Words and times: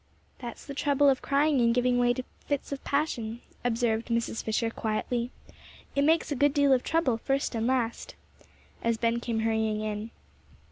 "That's 0.39 0.65
the 0.65 0.73
trouble 0.73 1.09
of 1.09 1.21
crying 1.21 1.61
and 1.61 1.75
giving 1.75 1.99
way 1.99 2.11
to 2.13 2.23
fits 2.47 2.71
of 2.71 2.83
passion," 2.83 3.41
observed 3.63 4.07
Mrs. 4.07 4.43
Fisher, 4.43 4.71
quietly; 4.71 5.29
"it 5.95 6.01
makes 6.01 6.31
a 6.31 6.35
good 6.35 6.55
deal 6.55 6.73
of 6.73 6.81
trouble, 6.81 7.17
first 7.19 7.53
and 7.53 7.67
last," 7.67 8.15
as 8.83 8.97
Ben 8.97 9.19
came 9.19 9.41
hurrying 9.41 9.81
in. 9.81 10.09